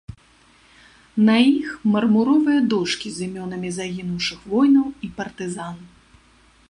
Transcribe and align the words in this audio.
На 1.27 1.35
іх 1.49 1.67
мармуровыя 1.95 2.59
дошкі 2.75 3.07
з 3.17 3.27
імёнамі 3.29 3.69
загінуўшых 3.79 4.39
воінаў 4.55 4.87
і 5.09 5.15
партызан. 5.21 5.77